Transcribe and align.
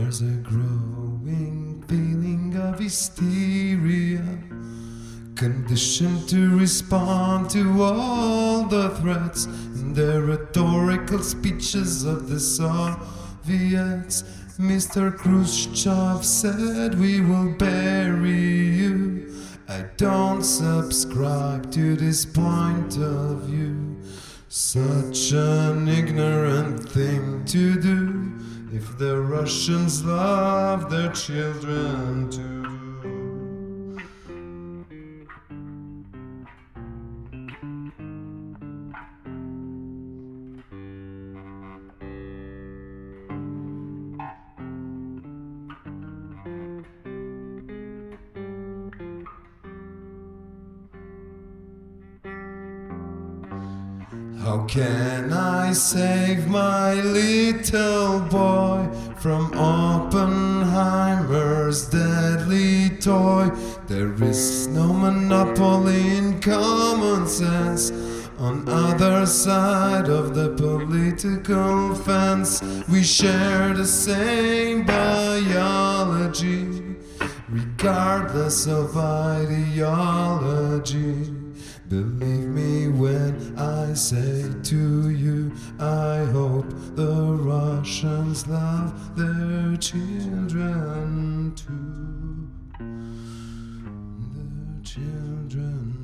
There's 0.00 0.22
a 0.22 0.36
growing 0.44 1.82
feeling 1.88 2.56
of 2.56 2.78
hysteria, 2.78 4.22
conditioned 5.34 6.28
to 6.28 6.56
respond 6.56 7.50
to 7.50 7.82
all 7.82 8.62
the 8.62 8.90
threats 8.90 9.46
and 9.46 9.96
the 9.96 10.22
rhetorical 10.22 11.18
speeches 11.18 12.04
of 12.04 12.28
the 12.30 12.38
Soviets. 12.38 14.22
Mr. 14.56 15.14
Khrushchev 15.14 16.24
said, 16.24 16.94
We 16.94 17.20
will 17.20 17.56
bury 17.56 18.76
you. 18.82 19.34
I 19.68 19.84
don't 19.96 20.44
subscribe 20.44 21.72
to 21.72 21.96
this 21.96 22.24
point 22.24 22.96
of 22.98 23.42
view. 23.42 23.96
Such 24.48 25.32
an 25.32 25.88
ignorant 25.88 26.88
thing 26.88 27.44
to 27.46 27.80
do. 27.80 27.87
Russians 29.40 30.04
love 30.04 30.90
their 30.90 31.12
children 31.12 32.28
too. 32.28 32.58
How 54.40 54.64
can 54.66 55.32
I 55.32 55.72
save 55.72 56.48
my 56.48 56.94
little 56.94 58.20
boy 58.20 58.88
from 59.20 59.52
Oppenheimer's 59.54 61.88
deadly 61.88 62.90
toy? 63.00 63.50
There 63.86 64.12
is 64.22 64.68
no 64.68 64.92
monopoly 64.92 66.16
in 66.16 66.40
common 66.40 67.26
sense. 67.26 67.90
On 68.38 68.68
other 68.68 69.26
side 69.26 70.08
of 70.08 70.34
the 70.34 70.50
political 70.50 71.96
fence, 71.96 72.62
we 72.88 73.02
share 73.02 73.74
the 73.74 73.86
same 73.86 74.84
biology, 74.84 76.68
regardless 77.48 78.68
of 78.68 78.96
ideology. 78.96 80.14
Believe 81.88 82.48
me 82.48 82.88
when 82.88 83.58
I 83.58 83.94
say 83.94 84.48
to 84.62 85.10
you, 85.10 85.50
I 85.80 86.24
hope 86.26 86.70
the 86.94 87.32
Russians 87.78 88.48
love 88.48 89.16
their 89.16 89.76
children 89.76 91.52
too. 91.54 92.48
Their 94.34 94.82
children 94.82 95.97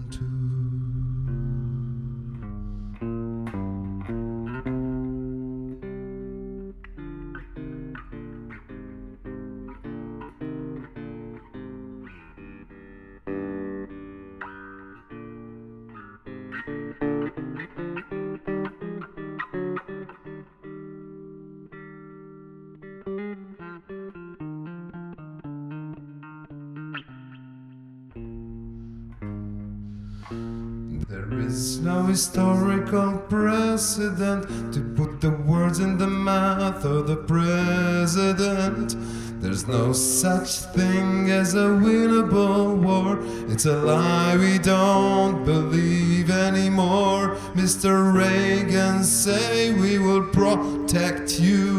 There 31.09 31.39
is 31.41 31.81
no 31.81 32.05
historical 32.05 33.19
precedent 33.29 34.73
to 34.73 34.81
put 34.97 35.21
the 35.21 35.31
words 35.31 35.79
in 35.79 35.99
the 35.99 36.07
mouth 36.07 36.83
of 36.85 37.07
the 37.07 37.17
president. 37.17 38.97
There's 39.43 39.67
no 39.69 39.93
such 39.93 40.61
thing 40.73 41.31
as 41.31 41.55
a 41.55 41.69
winnable 41.69 42.83
war. 42.83 43.19
It's 43.53 43.67
a 43.67 43.77
lie 43.77 44.39
we 44.39 44.59
don't 44.59 45.45
believe 45.45 46.31
anymore. 46.31 47.37
Mr. 47.55 48.15
Reagan 48.15 49.05
say 49.05 49.75
we 49.75 49.99
will 49.99 50.25
protect 50.29 51.39
you. 51.39 51.74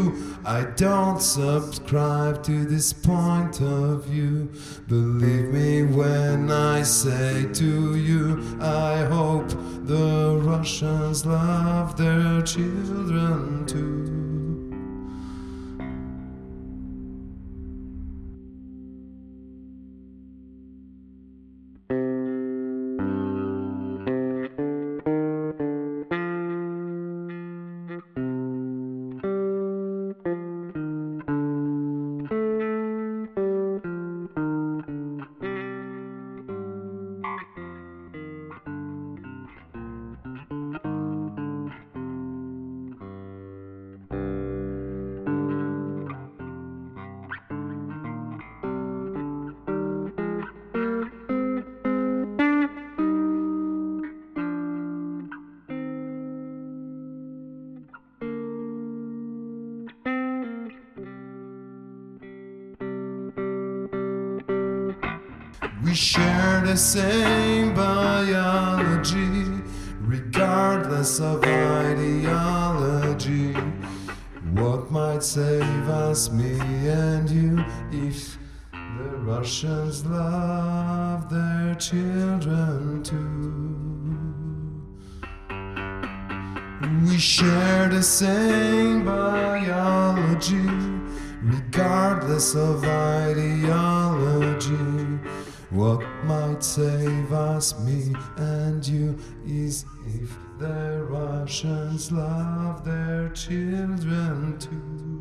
I 0.48 0.62
don't 0.76 1.20
subscribe 1.20 2.44
to 2.44 2.64
this 2.66 2.92
point 2.92 3.60
of 3.60 4.04
view. 4.04 4.48
Believe 4.86 5.48
me 5.52 5.82
when 5.82 6.52
I 6.52 6.82
say 6.82 7.46
to 7.54 7.96
you, 7.96 8.56
I 8.60 8.98
hope 9.06 9.48
the 9.48 10.38
Russians 10.40 11.26
love 11.26 11.96
their 11.96 12.42
children 12.42 13.66
too. 13.66 14.25
We 65.84 65.94
share 65.94 66.62
the 66.64 66.76
same 66.76 67.74
biology, 67.74 69.44
regardless 70.00 71.20
of 71.20 71.44
ideology. 71.44 73.52
What 74.52 74.90
might 74.90 75.22
save 75.22 75.88
us, 75.88 76.30
me 76.30 76.58
and 76.88 77.28
you, 77.30 77.62
if 77.92 78.38
the 78.72 79.18
Russians 79.18 80.06
love 80.06 81.28
their 81.28 81.74
children 81.74 83.02
too? 83.02 83.74
We 87.06 87.18
share 87.18 87.90
the 87.90 88.02
same 88.02 89.04
biology, 89.04 90.70
regardless 91.42 92.54
of 92.54 92.82
ideology. 92.84 95.15
What 95.70 96.00
might 96.24 96.62
save 96.62 97.32
us, 97.32 97.78
me 97.80 98.14
and 98.36 98.86
you, 98.86 99.18
is 99.44 99.84
if 100.06 100.36
the 100.58 101.04
Russians 101.10 102.12
love 102.12 102.84
their 102.84 103.30
children 103.30 104.58
too. 104.60 105.15